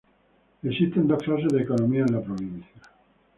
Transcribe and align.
Existen 0.63 1.07
dos 1.07 1.21
clases 1.21 1.53
de 1.53 1.61
economías 1.61 2.09
en 2.09 2.15
la 2.15 2.23
provincia. 2.23 2.81